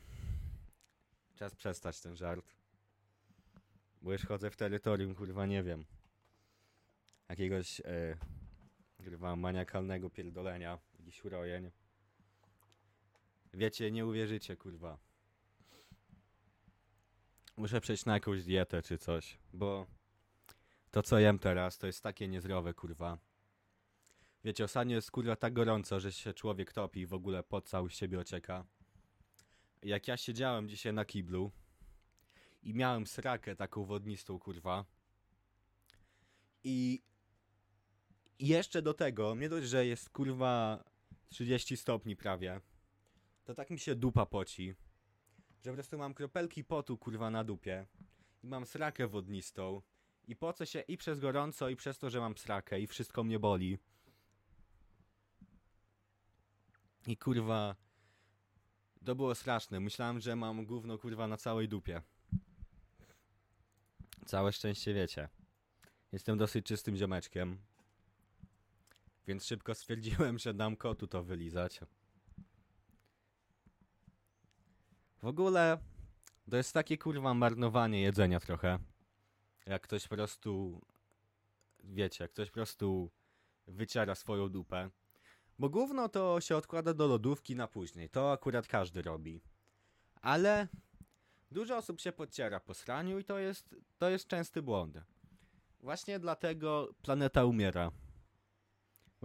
Czas 1.36 1.56
przestać 1.56 2.02
ten 2.02 2.15
żart. 2.15 2.45
Bo 4.02 4.12
już 4.12 4.26
chodzę 4.26 4.52
w 4.52 4.56
terytorium, 4.56 5.15
kurwa, 5.15 5.45
nie 5.45 5.63
wiem. 5.63 5.86
Jakiegoś, 7.29 7.81
kurwa, 8.97 9.35
maniakalnego 9.35 10.09
pierdolenia. 10.09 10.79
Jakiś 10.99 11.25
urojeń. 11.25 11.71
Wiecie, 13.53 13.91
nie 13.91 14.05
uwierzycie, 14.05 14.57
kurwa. 14.57 14.97
Muszę 17.57 17.81
przejść 17.81 18.05
na 18.05 18.13
jakąś 18.13 18.43
dietę 18.43 18.81
czy 18.81 18.97
coś, 18.97 19.38
bo 19.53 19.88
to 20.91 21.03
co 21.03 21.19
jem 21.19 21.39
teraz 21.39 21.77
to 21.77 21.88
jest 21.88 22.03
takie 22.03 22.27
niezdrowe, 22.27 22.73
kurwa. 22.73 23.17
Wiecie, 24.43 24.63
ostatnio 24.63 24.95
jest 24.95 25.11
kurwa 25.11 25.35
tak 25.35 25.53
gorąco, 25.53 25.99
że 25.99 26.11
się 26.11 26.33
człowiek 26.33 26.73
topi 26.73 26.99
i 26.99 27.05
w 27.05 27.13
ogóle 27.13 27.43
pot 27.43 27.69
cały 27.69 27.89
siebie 27.89 28.19
ocieka. 28.19 28.65
Jak 29.83 30.07
ja 30.07 30.17
siedziałem 30.17 30.69
dzisiaj 30.69 30.93
na 30.93 31.05
kiblu 31.05 31.51
i 32.63 32.73
miałem 32.73 33.07
srakę 33.07 33.55
taką 33.55 33.85
wodnistą, 33.85 34.39
kurwa. 34.39 34.85
I 36.63 37.01
i 38.39 38.48
jeszcze 38.48 38.82
do 38.82 38.93
tego, 38.93 39.36
nie 39.36 39.50
dość, 39.50 39.67
że 39.67 39.86
jest 39.86 40.10
kurwa 40.10 40.84
30 41.30 41.78
stopni 41.78 42.15
prawie, 42.15 42.62
to 43.43 43.54
tak 43.54 43.69
mi 43.69 43.80
się 43.80 43.95
dupa 43.95 44.26
poci, 44.26 44.76
że 45.63 45.71
po 45.71 45.74
prostu 45.74 45.98
mam 45.98 46.13
kropelki 46.13 46.63
potu 46.63 46.98
kurwa 46.98 47.30
na 47.30 47.43
dupie 47.43 47.86
i 48.43 48.48
mam 48.48 48.65
srakę 48.65 49.08
wodnistą 49.08 49.82
i 50.28 50.36
pocę 50.36 50.65
się 50.65 50.80
i 50.82 50.98
przez 50.98 51.19
gorąco 51.19 51.69
i 51.69 51.76
przez 51.76 52.00
to, 52.00 52.10
że 52.10 52.19
mam 52.19 52.38
srakę 52.38 52.80
i 52.80 52.88
wszystko 52.88 53.24
mnie 53.24 53.39
boli. 53.39 53.78
I 57.08 57.17
kurwa 57.17 57.76
to 59.06 59.15
było 59.15 59.36
straszne. 59.36 59.80
Myślałem, 59.80 60.19
że 60.19 60.36
mam 60.36 60.65
gówno 60.65 60.98
kurwa 60.98 61.28
na 61.28 61.38
całej 61.38 61.67
dupie. 61.67 62.02
Całe 64.26 64.52
szczęście 64.52 64.93
wiecie. 64.93 65.30
Jestem 66.12 66.38
dosyć 66.38 66.65
czystym 66.65 66.98
ziomeczkiem. 66.98 67.58
Więc 69.27 69.45
szybko 69.45 69.75
stwierdziłem, 69.75 70.39
że 70.39 70.53
dam 70.53 70.75
kotu 70.75 71.07
to 71.07 71.23
wylizać. 71.23 71.79
W 75.21 75.27
ogóle 75.27 75.77
to 76.49 76.57
jest 76.57 76.73
takie 76.73 76.97
kurwa 76.97 77.33
marnowanie 77.33 78.01
jedzenia 78.01 78.39
trochę. 78.39 78.79
Jak 79.65 79.81
ktoś 79.81 80.07
po 80.07 80.15
prostu, 80.15 80.81
wiecie, 81.83 82.23
jak 82.23 82.31
ktoś 82.31 82.49
po 82.49 82.53
prostu 82.53 83.11
wyciera 83.67 84.15
swoją 84.15 84.49
dupę. 84.49 84.89
Bo 85.59 85.69
gówno 85.69 86.09
to 86.09 86.41
się 86.41 86.57
odkłada 86.57 86.93
do 86.93 87.07
lodówki 87.07 87.55
na 87.55 87.67
później. 87.67 88.09
To 88.09 88.31
akurat 88.31 88.67
każdy 88.67 89.01
robi. 89.01 89.41
Ale 90.21 90.67
dużo 91.51 91.77
osób 91.77 92.01
się 92.01 92.11
podciera 92.11 92.59
po 92.59 92.73
sraniu 92.73 93.19
i 93.19 93.23
to 93.23 93.39
jest, 93.39 93.75
to 93.97 94.09
jest 94.09 94.27
częsty 94.27 94.61
błąd. 94.61 94.97
Właśnie 95.79 96.19
dlatego 96.19 96.95
planeta 97.01 97.45
umiera. 97.45 97.91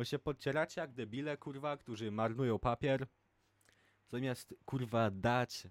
Bo 0.01 0.05
się 0.05 0.19
podcieracie 0.19 0.81
jak 0.81 0.93
debile, 0.93 1.37
kurwa, 1.37 1.77
którzy 1.77 2.11
marnują 2.11 2.59
papier. 2.59 3.07
Zamiast, 4.13 4.55
kurwa, 4.65 5.11
dać 5.11 5.69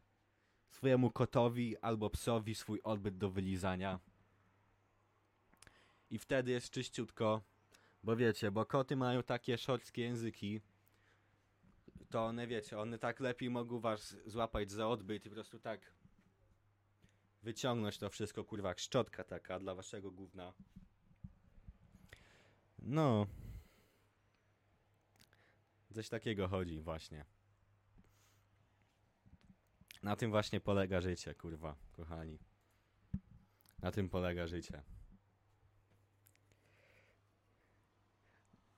swojemu 0.69 1.11
kotowi 1.11 1.77
albo 1.77 2.09
psowi 2.09 2.55
swój 2.55 2.81
odbyt 2.83 3.17
do 3.17 3.29
wylizania. 3.29 3.99
I 6.09 6.19
wtedy 6.19 6.51
jest 6.51 6.69
czyściutko. 6.69 7.41
Bo 8.03 8.15
wiecie, 8.15 8.51
bo 8.51 8.65
koty 8.65 8.95
mają 8.95 9.23
takie 9.23 9.57
szorstkie 9.57 10.01
języki. 10.01 10.61
To 12.09 12.25
one, 12.25 12.47
wiecie, 12.47 12.79
one 12.79 12.99
tak 12.99 13.19
lepiej 13.19 13.49
mogą 13.49 13.79
was 13.79 14.15
złapać 14.25 14.71
za 14.71 14.87
odbyt 14.87 15.25
i 15.25 15.29
po 15.29 15.35
prostu 15.35 15.59
tak 15.59 15.93
wyciągnąć 17.43 17.97
to 17.97 18.09
wszystko, 18.09 18.43
kurwa, 18.43 18.73
szczotka 18.77 19.23
taka 19.23 19.59
dla 19.59 19.75
waszego 19.75 20.11
gówna. 20.11 20.53
No. 22.79 23.27
Coś 25.99 26.09
takiego 26.09 26.47
chodzi 26.47 26.81
właśnie. 26.81 27.25
Na 30.03 30.15
tym 30.15 30.31
właśnie 30.31 30.59
polega 30.61 31.01
życie, 31.01 31.35
kurwa, 31.35 31.75
kochani. 31.91 32.39
Na 33.79 33.91
tym 33.91 34.09
polega 34.09 34.47
życie. 34.47 34.83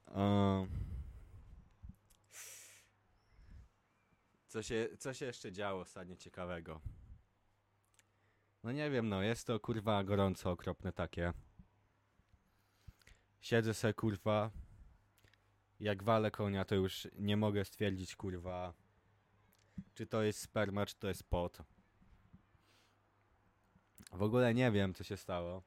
O. 0.06 0.66
Co 4.48 4.62
się, 4.62 4.88
co 4.98 5.14
się 5.14 5.26
jeszcze 5.26 5.52
działo 5.52 5.80
ostatnio 5.80 6.16
ciekawego? 6.16 6.80
No 8.62 8.72
nie 8.72 8.90
wiem, 8.90 9.08
no 9.08 9.22
jest 9.22 9.46
to 9.46 9.60
kurwa 9.60 10.04
gorąco 10.04 10.50
okropne 10.50 10.92
takie. 10.92 11.32
Siedzę 13.40 13.74
se 13.74 13.94
kurwa. 13.94 14.61
Jak 15.82 16.02
walę 16.02 16.30
konia, 16.30 16.64
to 16.64 16.74
już 16.74 17.08
nie 17.18 17.36
mogę 17.36 17.64
stwierdzić 17.64 18.16
kurwa, 18.16 18.74
czy 19.94 20.06
to 20.06 20.22
jest 20.22 20.40
sperma, 20.40 20.86
czy 20.86 20.96
to 20.96 21.08
jest 21.08 21.24
pot. 21.24 21.58
W 24.12 24.22
ogóle 24.22 24.54
nie 24.54 24.70
wiem, 24.70 24.94
co 24.94 25.04
się 25.04 25.16
stało. 25.16 25.62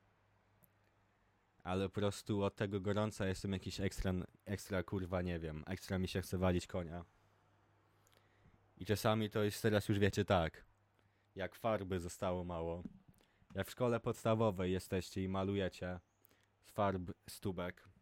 Ale 1.64 1.90
po 1.90 1.94
prostu 1.96 2.44
od 2.44 2.56
tego 2.56 2.82
gorąca 2.82 3.28
jestem 3.28 3.54
jakiś 3.54 3.80
ekstra, 3.80 4.14
ekstra 4.46 4.84
kurwa, 4.84 5.22
nie 5.22 5.40
wiem. 5.40 5.64
Ekstra 5.68 6.00
mi 6.00 6.08
się 6.08 6.22
chce 6.22 6.38
walić 6.38 6.68
konia. 6.68 7.06
I 8.78 8.86
czasami 8.86 9.30
to 9.30 9.44
jest 9.44 9.62
teraz 9.62 9.90
już 9.90 10.00
wiecie 10.00 10.26
tak. 10.26 10.66
Jak 11.36 11.56
farby 11.56 12.00
zostało 12.00 12.44
mało. 12.44 12.84
Jak 13.56 13.68
w 13.68 13.72
szkole 13.72 14.00
podstawowej 14.00 14.72
jesteście 14.72 15.24
i 15.24 15.28
malujecie 15.28 16.00
z 16.64 16.72
farb 16.72 17.12
stubek. 17.30 17.95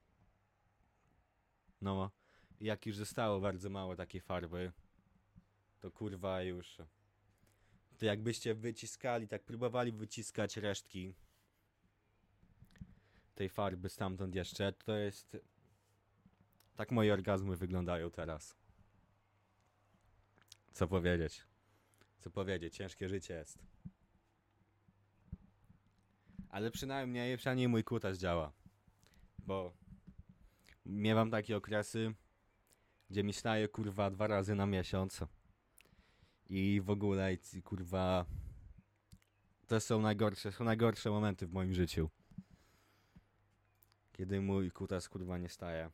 No, 1.84 2.12
jak 2.62 2.86
już 2.86 2.96
zostało 2.96 3.40
bardzo 3.40 3.70
mało 3.70 3.96
takiej 3.96 4.22
farby, 4.22 4.72
to 5.80 5.92
kurwa 5.92 6.42
już. 6.42 6.78
To 7.98 8.06
jakbyście 8.06 8.56
wyciskali, 8.56 9.28
tak 9.28 9.44
próbowali 9.44 9.92
wyciskać 9.92 10.58
resztki 10.58 11.14
tej 13.36 13.50
farby 13.50 13.90
stamtąd 13.90 14.36
jeszcze, 14.36 14.74
to 14.74 14.96
jest. 14.98 15.38
Tak 16.76 16.92
moje 16.92 17.14
orgazmy 17.14 17.58
wyglądają 17.58 18.12
teraz. 18.12 18.56
Co 20.74 20.88
powiedzieć? 20.88 21.44
Co 22.20 22.30
powiedzieć? 22.30 22.76
Ciężkie 22.76 23.10
życie 23.10 23.34
jest. 23.34 23.60
Ale 26.50 26.72
przynajmniej, 26.72 27.38
przynajmniej 27.38 27.68
mój 27.68 27.84
kutas 27.84 28.18
działa. 28.18 28.52
Bo 29.40 29.83
miewam 30.86 31.32
takie 31.32 31.58
okresy, 31.58 32.14
gdzie 33.10 33.24
mi 33.24 33.34
staje 33.34 33.68
kurwa 33.68 34.10
dwa 34.10 34.28
razy 34.28 34.56
na 34.56 34.66
miesiąc. 34.66 35.20
I 36.50 36.82
w 36.84 36.90
ogóle, 36.90 37.38
kurwa. 37.64 38.26
To 39.68 39.80
są 39.80 40.02
najgorsze, 40.02 40.52
są 40.52 40.64
najgorsze 40.64 41.10
momenty 41.10 41.48
w 41.48 41.54
moim 41.54 41.74
życiu. 41.74 42.10
Kiedy 44.12 44.42
mój 44.42 44.72
kutas 44.72 45.10
kurwa 45.10 45.38
nie 45.38 45.50
staje. 45.50 45.90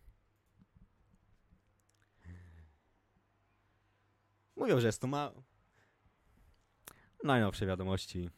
Mówią, 4.56 4.80
że 4.80 4.88
jest 4.88 5.02
to 5.02 5.08
ma... 5.08 5.32
Najnowsze 7.23 7.65
wiadomości. 7.65 8.30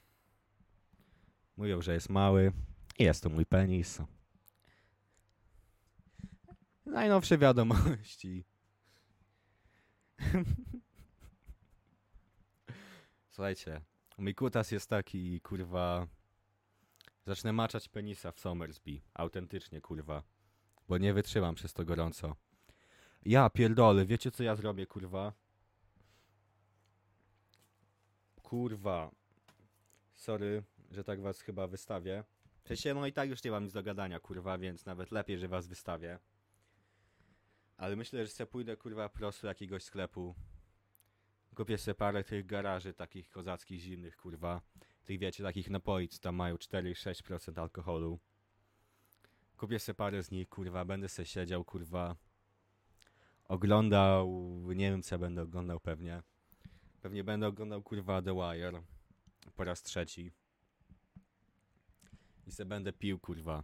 Mówią, 1.57 1.81
że 1.81 1.93
jest 1.93 2.09
mały. 2.09 2.51
Jest 2.99 3.23
to 3.23 3.29
mój 3.29 3.45
penis. 3.45 4.01
Najnowsze 6.91 7.37
wiadomości. 7.37 8.45
Słuchajcie, 13.29 13.81
mój 14.17 14.35
kutas 14.35 14.71
jest 14.71 14.89
taki, 14.89 15.41
kurwa... 15.41 16.07
Zacznę 17.25 17.53
maczać 17.53 17.89
penisa 17.89 18.31
w 18.31 18.39
Somersby. 18.39 19.01
Autentycznie, 19.13 19.81
kurwa. 19.81 20.23
Bo 20.87 20.97
nie 20.97 21.13
wytrzymam 21.13 21.55
przez 21.55 21.73
to 21.73 21.85
gorąco. 21.85 22.35
Ja 23.25 23.49
pierdolę, 23.49 24.05
wiecie 24.05 24.31
co 24.31 24.43
ja 24.43 24.55
zrobię, 24.55 24.85
kurwa? 24.87 25.33
Kurwa. 28.43 29.11
Sorry, 30.13 30.63
że 30.91 31.03
tak 31.03 31.21
was 31.21 31.41
chyba 31.41 31.67
wystawię. 31.67 32.23
W 32.63 32.67
sensie, 32.67 32.93
no 32.93 33.07
i 33.07 33.13
tak 33.13 33.29
już 33.29 33.43
nie 33.43 33.51
mam 33.51 33.63
nic 33.63 33.73
do 33.73 33.83
gadania, 33.83 34.19
kurwa, 34.19 34.57
więc 34.57 34.85
nawet 34.85 35.11
lepiej, 35.11 35.37
że 35.37 35.47
was 35.47 35.67
wystawię. 35.67 36.19
Ale 37.81 37.95
myślę, 37.95 38.25
że 38.25 38.31
se 38.31 38.45
pójdę, 38.45 38.77
kurwa, 38.77 39.09
prosto 39.09 39.41
do 39.41 39.47
jakiegoś 39.47 39.83
sklepu. 39.83 40.35
Kupię 41.55 41.77
sobie 41.77 41.95
parę 41.95 42.23
tych 42.23 42.45
garaży 42.45 42.93
takich 42.93 43.29
kozackich, 43.29 43.79
zimnych, 43.79 44.17
kurwa. 44.17 44.61
Tych, 45.05 45.19
wiecie, 45.19 45.43
takich 45.43 45.69
napoi, 45.69 46.07
co 46.07 46.19
tam 46.19 46.35
mają 46.35 46.55
4-6% 46.55 47.61
alkoholu. 47.61 48.19
Kupię 49.57 49.79
sobie 49.79 49.95
parę 49.95 50.23
z 50.23 50.31
nich, 50.31 50.49
kurwa, 50.49 50.85
będę 50.85 51.09
se 51.09 51.25
siedział, 51.25 51.65
kurwa. 51.65 52.15
Oglądał, 53.45 54.27
nie 54.75 54.91
wiem 54.91 55.01
co 55.01 55.19
będę 55.19 55.41
oglądał 55.41 55.79
pewnie. 55.79 56.23
Pewnie 57.01 57.23
będę 57.23 57.47
oglądał, 57.47 57.83
kurwa, 57.83 58.21
The 58.21 58.33
Wire. 58.33 58.81
Po 59.55 59.63
raz 59.63 59.83
trzeci. 59.83 60.31
I 62.47 62.51
se 62.51 62.65
będę 62.65 62.93
pił, 62.93 63.19
kurwa. 63.19 63.63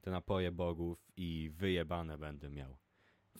Te 0.00 0.10
napoje 0.10 0.52
bogów 0.52 1.12
i 1.16 1.50
wyjebane 1.54 2.18
będę 2.18 2.50
miał. 2.50 2.85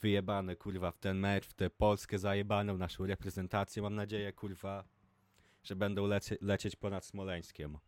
Wyjebane, 0.00 0.56
kurwa, 0.56 0.90
w 0.90 0.98
ten 0.98 1.18
mecz, 1.18 1.46
w 1.46 1.54
tę 1.54 1.70
Polskę 1.70 2.18
zajebaną, 2.18 2.78
naszą 2.78 3.06
reprezentację. 3.06 3.82
Mam 3.82 3.94
nadzieję, 3.94 4.32
kurwa, 4.32 4.84
że 5.62 5.76
będą 5.76 6.06
lecie 6.06 6.36
lecieć 6.40 6.76
ponad 6.76 7.04
Smoleńskiem. 7.04 7.78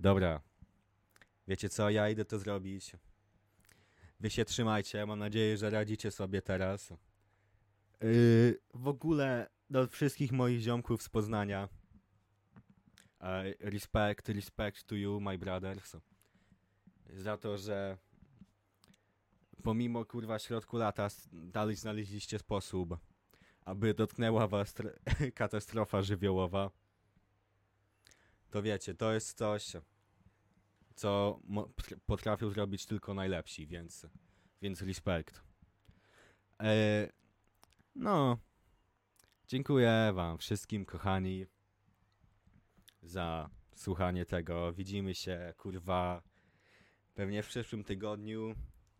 Dobra. 0.00 0.40
Wiecie 1.48 1.68
co, 1.68 1.90
ja 1.90 2.10
idę 2.10 2.24
to 2.24 2.38
zrobić. 2.38 2.92
Wy 4.20 4.30
się 4.30 4.44
trzymajcie, 4.44 5.06
mam 5.06 5.18
nadzieję, 5.18 5.56
że 5.56 5.70
radzicie 5.70 6.10
sobie 6.10 6.42
teraz. 6.42 6.90
Yy, 8.00 8.58
w 8.74 8.88
ogóle 8.88 9.50
do 9.70 9.86
wszystkich 9.86 10.32
moich 10.32 10.60
ziomków 10.60 11.02
z 11.02 11.08
Poznania. 11.08 11.68
E, 13.20 13.54
respect, 13.60 14.28
respect 14.28 14.84
to 14.84 14.94
you, 14.94 15.20
my 15.20 15.38
brothers. 15.38 15.96
Za 17.10 17.36
to, 17.36 17.58
że 17.58 17.98
pomimo 19.62 20.04
kurwa 20.04 20.38
środku 20.38 20.76
lata 20.76 21.08
dalej 21.32 21.76
znaleźliście 21.76 22.38
sposób, 22.38 22.98
aby 23.64 23.94
dotknęła 23.94 24.48
was 24.48 24.74
tr- 24.74 24.98
katastrofa 25.34 26.02
żywiołowa. 26.02 26.70
To 28.50 28.62
wiecie, 28.62 28.94
to 28.94 29.12
jest 29.12 29.38
coś, 29.38 29.72
co 30.94 31.40
potrafią 32.06 32.50
zrobić 32.50 32.86
tylko 32.86 33.14
najlepsi, 33.14 33.66
więc, 33.66 34.06
więc 34.62 34.82
respekt. 34.82 35.42
E, 36.62 37.08
no, 37.94 38.38
dziękuję 39.46 40.12
wam 40.14 40.38
wszystkim, 40.38 40.84
kochani, 40.84 41.46
za 43.02 43.50
słuchanie 43.74 44.26
tego. 44.26 44.72
Widzimy 44.72 45.14
się, 45.14 45.54
kurwa, 45.56 46.22
pewnie 47.14 47.42
w 47.42 47.48
przyszłym 47.48 47.84
tygodniu. 47.84 48.54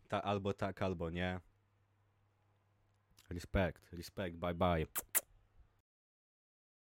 Ta, 0.07 0.19
albo 0.23 0.53
tak, 0.53 0.81
albo 0.81 1.09
nie. 1.09 1.39
Respekt, 3.29 3.83
respekt, 3.91 4.37
bye 4.39 4.53
bye. 4.53 4.87